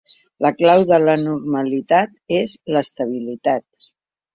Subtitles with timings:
[0.45, 3.69] La clau de la normalitat és l’estabilitat.